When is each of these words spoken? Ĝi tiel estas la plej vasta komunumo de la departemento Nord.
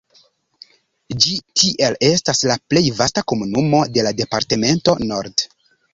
Ĝi 1.25 1.33
tiel 1.59 1.97
estas 2.09 2.41
la 2.53 2.57
plej 2.73 2.83
vasta 3.01 3.25
komunumo 3.33 3.83
de 3.99 4.07
la 4.09 4.15
departemento 4.23 4.97
Nord. 5.13 5.45